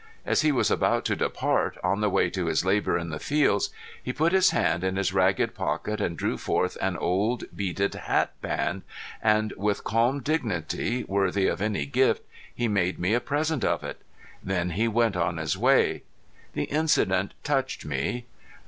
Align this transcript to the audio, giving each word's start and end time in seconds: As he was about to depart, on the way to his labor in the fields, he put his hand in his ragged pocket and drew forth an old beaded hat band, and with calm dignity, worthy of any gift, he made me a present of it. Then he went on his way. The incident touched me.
As 0.25 0.41
he 0.41 0.51
was 0.51 0.71
about 0.71 1.05
to 1.05 1.15
depart, 1.15 1.77
on 1.83 2.01
the 2.01 2.09
way 2.09 2.31
to 2.31 2.47
his 2.47 2.65
labor 2.65 2.97
in 2.97 3.11
the 3.11 3.19
fields, 3.19 3.69
he 4.01 4.11
put 4.11 4.31
his 4.33 4.49
hand 4.49 4.83
in 4.83 4.95
his 4.95 5.13
ragged 5.13 5.53
pocket 5.53 6.01
and 6.01 6.17
drew 6.17 6.39
forth 6.39 6.75
an 6.81 6.97
old 6.97 7.43
beaded 7.55 7.93
hat 7.93 8.33
band, 8.41 8.81
and 9.21 9.53
with 9.57 9.83
calm 9.83 10.21
dignity, 10.21 11.03
worthy 11.03 11.45
of 11.45 11.61
any 11.61 11.85
gift, 11.85 12.23
he 12.51 12.67
made 12.67 12.97
me 12.97 13.13
a 13.13 13.19
present 13.19 13.63
of 13.63 13.83
it. 13.83 14.01
Then 14.41 14.71
he 14.71 14.87
went 14.87 15.15
on 15.15 15.37
his 15.37 15.55
way. 15.55 16.01
The 16.53 16.63
incident 16.63 17.35
touched 17.43 17.85
me. 17.85 18.25